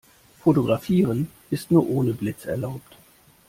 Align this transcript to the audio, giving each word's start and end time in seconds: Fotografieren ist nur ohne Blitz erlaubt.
Fotografieren 0.39 1.29
ist 1.51 1.69
nur 1.69 1.87
ohne 1.87 2.13
Blitz 2.15 2.45
erlaubt. 2.45 2.97